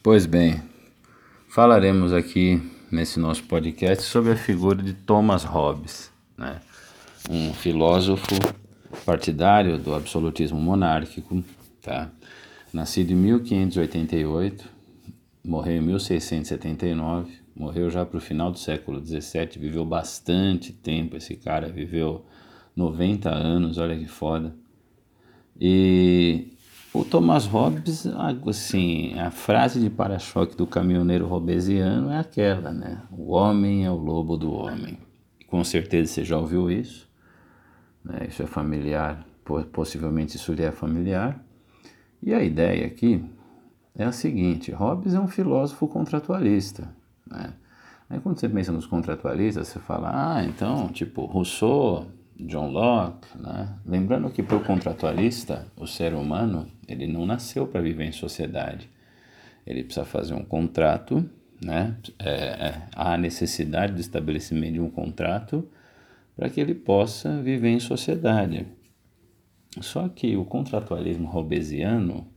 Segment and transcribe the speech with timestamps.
[0.00, 0.62] Pois bem,
[1.48, 6.60] falaremos aqui nesse nosso podcast sobre a figura de Thomas Hobbes, né?
[7.28, 8.36] um filósofo
[9.04, 11.42] partidário do absolutismo monárquico,
[11.82, 12.12] tá?
[12.72, 14.68] nascido em 1588,
[15.44, 21.34] morreu em 1679, morreu já para o final do século XVII, viveu bastante tempo esse
[21.34, 22.24] cara, viveu
[22.76, 24.54] 90 anos, olha que foda.
[25.60, 26.56] E
[26.92, 28.06] o Thomas Hobbes,
[28.46, 33.02] assim, a frase de para-choque do caminhoneiro robesiano é aquela, né?
[33.10, 34.98] O homem é o lobo do homem.
[35.46, 37.08] Com certeza você já ouviu isso,
[38.02, 38.26] né?
[38.28, 39.26] Isso é familiar,
[39.72, 41.42] possivelmente isso lhe é familiar.
[42.22, 43.24] E a ideia aqui
[43.96, 46.88] é a seguinte: Hobbes é um filósofo contratualista,
[47.26, 47.52] né?
[48.10, 52.06] Aí quando você pensa nos contratualistas, você fala, ah, então, tipo, Rousseau,
[52.40, 53.76] John Locke, né?
[53.84, 58.88] Lembrando que para o contratualista, o ser humano, ele não nasceu para viver em sociedade.
[59.66, 61.28] Ele precisa fazer um contrato,
[61.60, 61.96] né?
[62.18, 65.68] É, é, há necessidade do estabelecimento de um contrato
[66.36, 68.66] para que ele possa viver em sociedade.
[69.80, 72.28] Só que o contratualismo robesiano,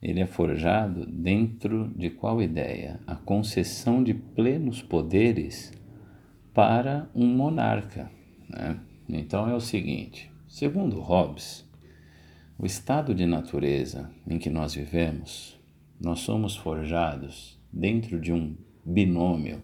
[0.00, 2.98] ele é forjado dentro de qual ideia?
[3.06, 5.70] A concessão de plenos poderes
[6.54, 8.10] para um monarca,
[8.48, 8.80] né?
[9.08, 11.68] Então é o seguinte: segundo Hobbes,
[12.58, 15.60] o estado de natureza em que nós vivemos,
[16.00, 19.62] nós somos forjados dentro de um binômio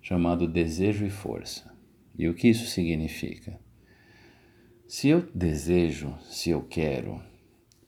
[0.00, 1.74] chamado desejo e força.
[2.18, 3.58] E o que isso significa?
[4.88, 7.20] Se eu desejo, se eu quero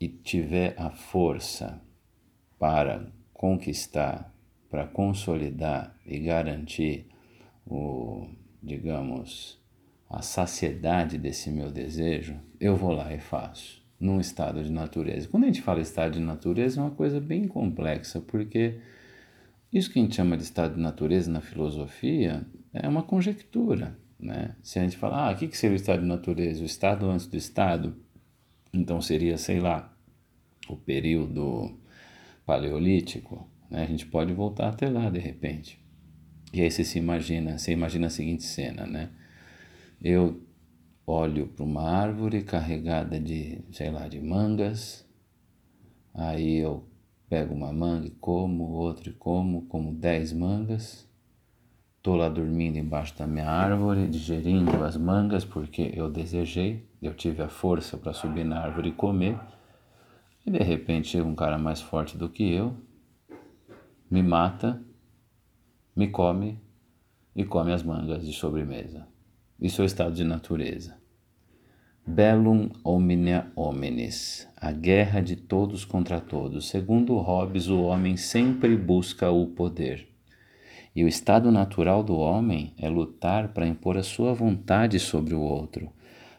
[0.01, 1.81] e tiver a força
[2.59, 4.35] para conquistar,
[4.69, 7.07] para consolidar e garantir
[7.65, 8.29] o,
[8.63, 9.59] digamos,
[10.09, 15.29] a saciedade desse meu desejo, eu vou lá e faço, num estado de natureza.
[15.29, 18.79] Quando a gente fala estado de natureza, é uma coisa bem complexa, porque
[19.73, 23.99] isso que a gente chama de estado de natureza na filosofia é uma conjectura.
[24.19, 24.57] Né?
[24.63, 26.63] Se a gente falar, ah, o que seria o estado de natureza?
[26.63, 27.97] O estado antes do estado?
[28.73, 29.95] Então seria, sei lá,
[30.69, 31.79] o período
[32.47, 33.49] paleolítico.
[33.71, 33.83] Né?
[33.83, 35.79] A gente pode voltar até lá de repente.
[36.53, 39.11] E aí você se imagina, você imagina a seguinte cena, né?
[40.01, 40.41] Eu
[41.05, 45.05] olho para uma árvore carregada de, sei lá, de mangas.
[46.15, 46.85] Aí eu
[47.29, 51.09] pego uma manga e como, outra e como, como dez mangas.
[51.97, 57.43] Estou lá dormindo embaixo da minha árvore, digerindo as mangas porque eu desejei, eu tive
[57.43, 59.37] a força para subir na árvore e comer.
[60.47, 62.77] E de repente chega um cara mais forte do que eu,
[64.09, 64.81] me mata,
[65.95, 66.61] me come
[67.35, 69.18] e come as mangas de sobremesa
[69.61, 70.97] e seu estado de natureza.
[72.07, 76.69] Bellum omnia hominis, a guerra de todos contra todos.
[76.69, 80.09] Segundo Hobbes, o homem sempre busca o poder.
[80.97, 85.41] E o estado natural do homem é lutar para impor a sua vontade sobre o
[85.41, 85.93] outro.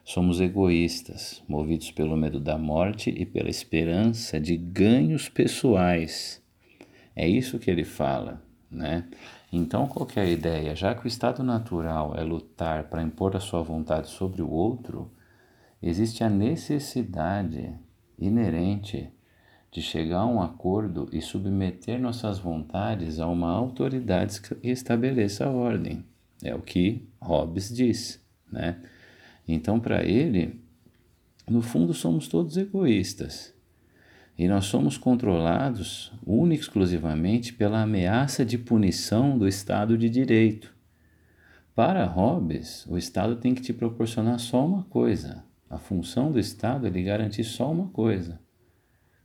[0.04, 6.42] Somos egoístas, movidos pelo medo da morte e pela esperança de ganhos pessoais.
[7.16, 8.42] É isso que ele fala,
[8.72, 9.06] né?
[9.52, 10.76] Então, qual é a ideia?
[10.76, 15.12] Já que o estado natural é lutar para impor a sua vontade sobre o outro,
[15.82, 17.74] existe a necessidade
[18.18, 19.12] inerente
[19.72, 25.52] de chegar a um acordo e submeter nossas vontades a uma autoridade que estabeleça a
[25.52, 26.04] ordem.
[26.44, 28.82] É o que Hobbes diz, né?
[29.48, 30.62] Então, para ele,
[31.48, 33.54] no fundo, somos todos egoístas.
[34.40, 40.74] E nós somos controlados única e exclusivamente pela ameaça de punição do Estado de Direito.
[41.76, 45.44] Para Hobbes, o Estado tem que te proporcionar só uma coisa.
[45.70, 48.40] A função do Estado é lhe garantir só uma coisa: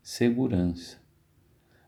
[0.02, 0.96] segurança.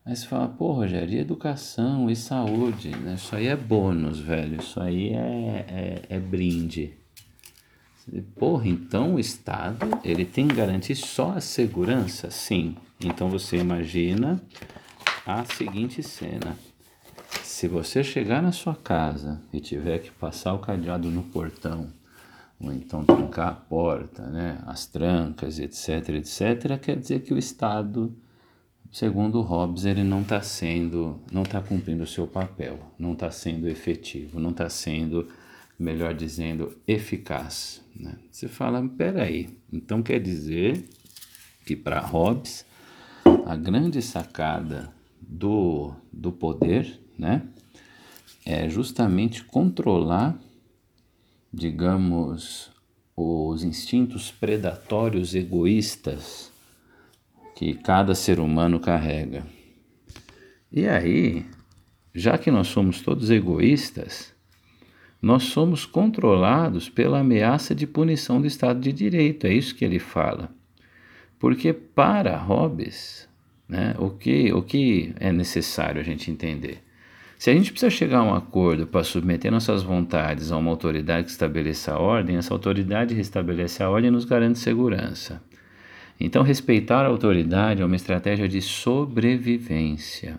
[0.05, 2.91] Aí você fala, pô, Rogério, e educação e saúde?
[2.91, 3.15] Né?
[3.15, 4.61] Isso aí é bônus, velho.
[4.61, 6.97] Isso aí é, é, é brinde.
[8.37, 12.31] Porra, então o Estado ele tem que garantir só a segurança?
[12.31, 12.77] Sim.
[13.01, 14.41] Então você imagina
[15.27, 16.57] a seguinte cena.
[17.43, 21.89] Se você chegar na sua casa e tiver que passar o cadeado no portão,
[22.61, 28.17] ou então trancar a porta, né, as trancas, etc, etc, quer dizer que o Estado,
[28.93, 33.69] segundo Hobbes, ele não está sendo, não está cumprindo o seu papel, não está sendo
[33.69, 35.29] efetivo, não está sendo,
[35.79, 37.83] melhor dizendo, eficaz.
[37.95, 38.17] Né?
[38.31, 40.89] Você fala, peraí, então quer dizer
[41.65, 42.65] que para Hobbes
[43.45, 47.43] a grande sacada do, do poder, né,
[48.45, 50.39] é justamente controlar,
[51.53, 52.71] digamos,
[53.17, 56.53] os instintos predatórios egoístas
[57.55, 59.47] que cada ser humano carrega.
[60.71, 61.47] E aí,
[62.15, 64.36] já que nós somos todos egoístas,
[65.21, 69.99] nós somos controlados pela ameaça de punição do Estado de Direito, é isso que ele
[69.99, 70.51] fala.
[71.39, 73.29] Porque para Hobbes,
[73.69, 76.83] né, o, que, o que é necessário a gente entender?
[77.39, 81.25] Se a gente precisa chegar a um acordo para submeter nossas vontades a uma autoridade
[81.25, 85.43] que estabeleça a ordem, essa autoridade restabelece a ordem e nos garante segurança.
[86.19, 90.39] Então, respeitar a autoridade é uma estratégia de sobrevivência.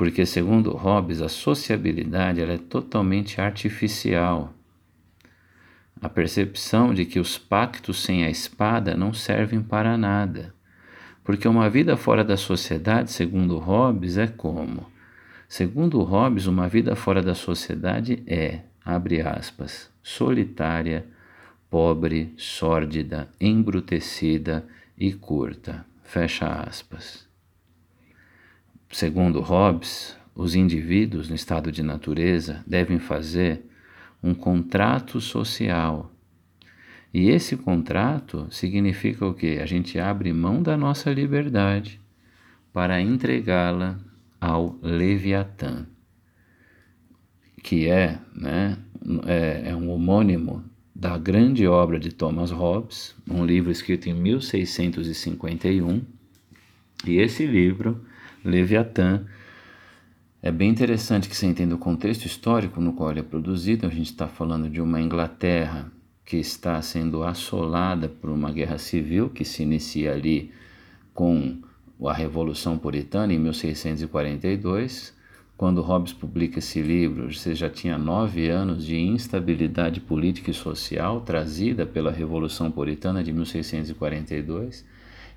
[0.00, 4.54] Porque, segundo Hobbes, a sociabilidade é totalmente artificial.
[6.00, 10.54] A percepção de que os pactos sem a espada não servem para nada.
[11.22, 14.86] Porque uma vida fora da sociedade, segundo Hobbes, é como?
[15.46, 21.04] Segundo Hobbes, uma vida fora da sociedade é, abre aspas, solitária,
[21.68, 24.66] pobre, sórdida, embrutecida
[24.96, 25.84] e curta.
[26.02, 27.29] Fecha aspas.
[28.92, 33.62] Segundo Hobbes, os indivíduos no estado de natureza devem fazer
[34.20, 36.12] um contrato social.
[37.14, 39.60] E esse contrato significa o quê?
[39.62, 42.00] A gente abre mão da nossa liberdade
[42.72, 43.96] para entregá-la
[44.40, 45.86] ao Leviatã,
[47.62, 48.76] que é, né,
[49.24, 56.02] é, é um homônimo da grande obra de Thomas Hobbes, um livro escrito em 1651.
[57.06, 58.04] E esse livro,
[58.44, 59.24] Leviatã,
[60.42, 63.86] é bem interessante que você entenda o contexto histórico no qual ele é produzido.
[63.86, 65.90] A gente está falando de uma Inglaterra
[66.24, 70.52] que está sendo assolada por uma guerra civil que se inicia ali
[71.12, 71.58] com
[72.04, 75.18] a Revolução Puritana em 1642
[75.60, 81.20] quando Hobbes publica esse livro, você já tinha nove anos de instabilidade política e social
[81.20, 84.86] trazida pela Revolução Puritana de 1642,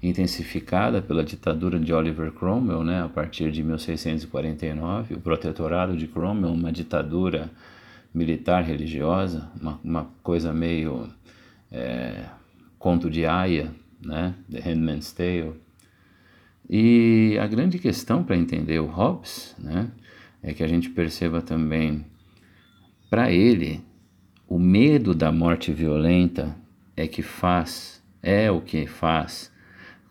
[0.04, 6.52] intensificada pela ditadura de Oliver Cromwell, né, a partir de 1649, o protetorado de Cromwell,
[6.52, 7.50] uma ditadura
[8.14, 11.08] militar religiosa, uma, uma coisa meio
[11.72, 12.26] é,
[12.78, 13.72] conto de Aya,
[14.04, 15.54] né, The Handmaid's Tale.
[16.70, 19.90] E a grande questão para entender o Hobbes, né,
[20.42, 22.06] é que a gente perceba também,
[23.10, 23.82] para ele,
[24.50, 26.58] o medo da morte violenta
[26.98, 29.53] é que faz, é o que faz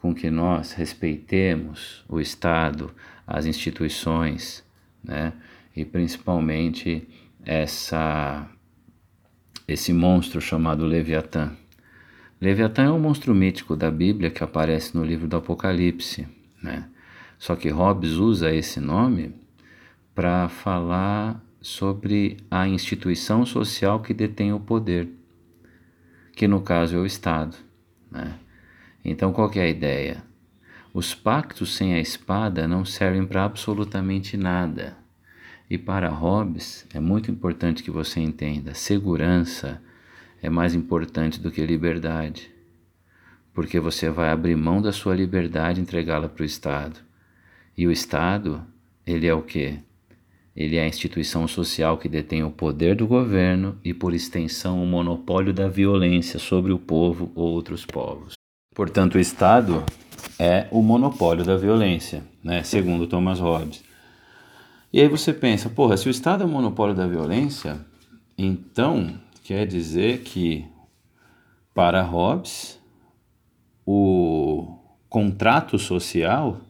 [0.02, 2.90] com que nós respeitemos o Estado,
[3.24, 4.64] as instituições,
[5.02, 5.32] né?
[5.76, 7.08] E principalmente
[7.44, 8.50] essa
[9.66, 11.52] esse monstro chamado Leviatã.
[12.40, 16.26] Leviatã é um monstro mítico da Bíblia que aparece no livro do Apocalipse,
[16.60, 16.88] né?
[17.38, 19.32] Só que Hobbes usa esse nome
[20.16, 25.08] para falar sobre a instituição social que detém o poder,
[26.34, 27.56] que no caso é o Estado.
[28.10, 28.34] Né?
[29.04, 30.22] Então, qual é a ideia?
[30.94, 34.96] Os pactos sem a espada não servem para absolutamente nada.
[35.68, 39.82] E para Hobbes, é muito importante que você entenda: segurança
[40.42, 42.50] é mais importante do que liberdade.
[43.54, 47.00] Porque você vai abrir mão da sua liberdade e entregá-la para o Estado.
[47.76, 48.62] E o Estado,
[49.06, 49.78] ele é o quê?
[50.54, 54.86] Ele é a instituição social que detém o poder do governo e, por extensão, o
[54.86, 58.34] monopólio da violência sobre o povo ou outros povos.
[58.74, 59.84] Portanto, o Estado
[60.38, 62.62] é o monopólio da violência, né?
[62.62, 63.84] segundo Thomas Hobbes.
[64.92, 67.78] E aí você pensa, porra, se o Estado é o monopólio da violência,
[68.36, 70.66] então quer dizer que,
[71.74, 72.80] para Hobbes,
[73.86, 76.60] o contrato social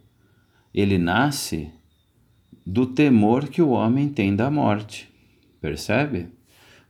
[0.75, 1.71] ele nasce
[2.67, 5.13] do temor que o homem tem da morte.
[5.61, 6.29] Percebe?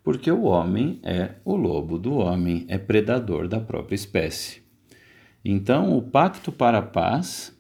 [0.03, 4.62] Porque o homem é o lobo do homem, é predador da própria espécie.
[5.45, 7.53] Então, o pacto para a paz,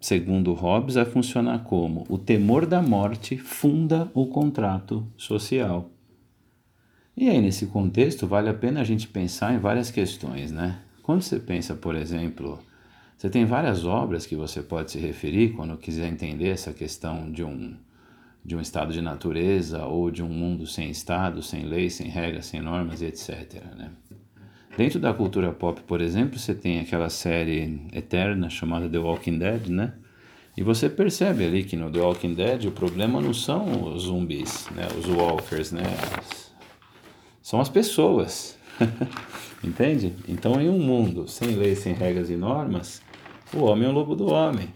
[0.00, 5.90] segundo Hobbes, vai funcionar como o temor da morte funda o contrato social.
[7.16, 10.80] E aí, nesse contexto, vale a pena a gente pensar em várias questões, né?
[11.02, 12.58] Quando você pensa, por exemplo,
[13.16, 17.44] você tem várias obras que você pode se referir quando quiser entender essa questão de
[17.44, 17.76] um,
[18.44, 22.46] de um estado de natureza ou de um mundo sem estado, sem leis, sem regras,
[22.46, 23.62] sem normas, etc.
[23.76, 23.90] Né?
[24.76, 29.68] Dentro da cultura pop, por exemplo, você tem aquela série eterna chamada The Walking Dead,
[29.68, 29.92] né?
[30.56, 34.68] E você percebe ali que no The Walking Dead o problema não são os zumbis,
[34.74, 34.88] né?
[34.98, 35.84] Os walkers, né?
[37.40, 38.58] São as pessoas.
[39.62, 40.12] Entende?
[40.28, 43.00] Então, em um mundo sem leis, sem regras e normas,
[43.52, 44.68] o homem é o lobo do homem.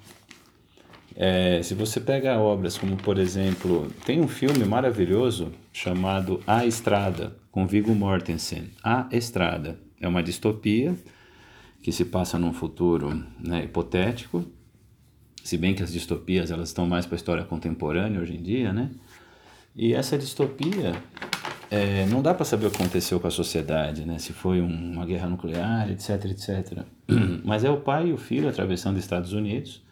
[1.17, 7.37] É, se você pega obras como, por exemplo, tem um filme maravilhoso chamado A Estrada,
[7.51, 8.71] com Viggo Mortensen.
[8.85, 10.97] A Estrada é uma distopia
[11.83, 14.45] que se passa num futuro né, hipotético
[15.49, 18.71] se bem que as distopias elas estão mais para a história contemporânea hoje em dia,
[18.71, 18.91] né?
[19.75, 20.93] E essa distopia
[21.71, 24.19] é, não dá para saber o que aconteceu com a sociedade, né?
[24.19, 26.85] Se foi um, uma guerra nuclear, etc, etc.
[27.45, 29.83] Mas é o pai e o filho atravessando Estados Unidos,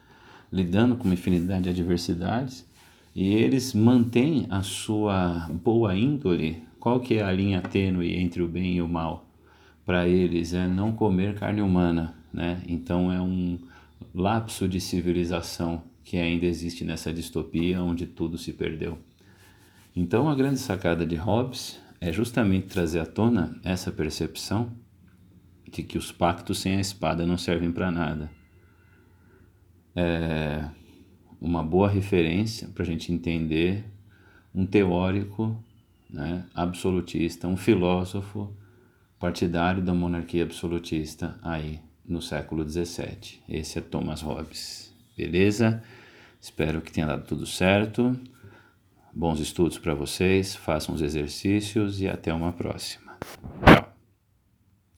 [0.52, 2.66] lidando com uma infinidade de adversidades,
[3.14, 6.62] e eles mantêm a sua boa índole.
[6.78, 9.25] Qual que é a linha tênue entre o bem e o mal?
[9.86, 12.60] Para eles é não comer carne humana, né?
[12.68, 13.58] Então é um
[14.12, 18.98] lapso de civilização que ainda existe nessa distopia onde tudo se perdeu.
[19.94, 24.70] Então, a grande sacada de Hobbes é justamente trazer à tona essa percepção
[25.72, 28.30] de que os pactos sem a espada não servem para nada.
[29.94, 30.68] É
[31.40, 33.84] uma boa referência para a gente entender
[34.54, 35.56] um teórico
[36.08, 38.52] né, absolutista, um filósofo
[39.18, 43.40] partidário da monarquia absolutista aí no século XVII.
[43.48, 44.94] Esse é Thomas Hobbes.
[45.16, 45.82] Beleza?
[46.40, 48.18] Espero que tenha dado tudo certo.
[49.12, 53.16] Bons estudos para vocês, façam os exercícios e até uma próxima.
[53.64, 53.95] Tchau!